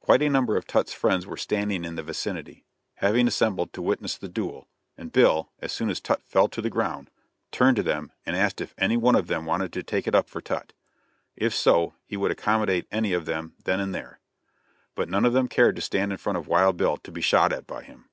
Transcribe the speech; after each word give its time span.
Quite 0.00 0.20
a 0.20 0.28
number 0.28 0.56
of 0.56 0.66
Tutt's 0.66 0.92
friends 0.92 1.28
were 1.28 1.36
standing 1.36 1.84
in 1.84 1.94
the 1.94 2.02
vicinity, 2.02 2.64
having 2.94 3.28
assembled 3.28 3.72
to 3.72 3.80
witness 3.80 4.16
the 4.18 4.28
duel, 4.28 4.66
and 4.98 5.12
Bill, 5.12 5.52
as 5.60 5.70
soon 5.70 5.90
as 5.90 6.00
Tutt 6.00 6.24
fell 6.24 6.48
to 6.48 6.60
the 6.60 6.70
ground, 6.70 7.08
turned 7.52 7.76
to 7.76 7.84
them 7.84 8.10
and 8.26 8.34
asked 8.34 8.60
if 8.60 8.74
any 8.78 8.96
one 8.96 9.14
of 9.14 9.28
them 9.28 9.46
wanted 9.46 9.72
to 9.74 9.84
take 9.84 10.08
it 10.08 10.14
up 10.16 10.28
for 10.28 10.40
Tutt; 10.40 10.72
if 11.36 11.54
so, 11.54 11.94
he 12.04 12.16
would 12.16 12.32
accommodate 12.32 12.88
any 12.90 13.12
of 13.12 13.26
them 13.26 13.54
then 13.62 13.78
and 13.78 13.94
there. 13.94 14.18
But 14.96 15.08
none 15.08 15.24
of 15.24 15.34
them 15.34 15.46
cared 15.46 15.76
to 15.76 15.82
stand 15.82 16.10
in 16.10 16.18
front 16.18 16.36
of 16.36 16.48
Wild 16.48 16.76
Bill 16.76 16.96
to 16.96 17.12
be 17.12 17.20
shot 17.20 17.52
at 17.52 17.68
by 17.68 17.84
him. 17.84 18.08